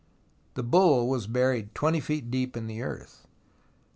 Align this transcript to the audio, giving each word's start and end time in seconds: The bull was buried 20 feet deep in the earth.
The 0.55 0.63
bull 0.63 1.07
was 1.07 1.27
buried 1.27 1.75
20 1.75 1.99
feet 1.99 2.31
deep 2.31 2.57
in 2.57 2.65
the 2.65 2.81
earth. 2.81 3.27